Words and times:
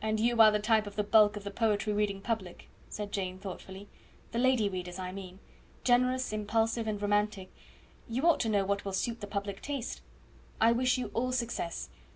"And 0.00 0.20
you 0.20 0.40
are 0.40 0.52
the 0.52 0.60
type 0.60 0.86
of 0.86 0.94
the 0.94 1.02
bulk 1.02 1.34
of 1.36 1.42
the 1.42 1.50
poetry 1.50 1.92
reading 1.92 2.20
public," 2.20 2.68
said 2.88 3.10
Jane 3.10 3.40
thoughtfully. 3.40 3.88
"The 4.30 4.38
lady 4.38 4.68
readers, 4.68 5.00
I 5.00 5.10
mean; 5.10 5.40
generous, 5.82 6.32
impulsive, 6.32 6.86
and 6.86 7.02
romantic; 7.02 7.52
you 8.08 8.22
ought 8.24 8.38
to 8.42 8.48
know 8.48 8.64
what 8.64 8.84
will 8.84 8.92
suit 8.92 9.20
the 9.20 9.26
public 9.26 9.60
taste. 9.60 10.00
I 10.60 10.70
wish 10.70 10.96
you 10.96 11.08
all 11.12 11.32
success. 11.32 11.88